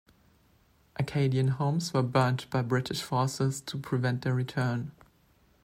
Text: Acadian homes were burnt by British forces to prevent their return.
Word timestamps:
Acadian 0.95 1.49
homes 1.49 1.93
were 1.93 2.01
burnt 2.01 2.49
by 2.49 2.63
British 2.63 3.03
forces 3.03 3.61
to 3.61 3.77
prevent 3.77 4.23
their 4.23 4.33
return. 4.33 4.91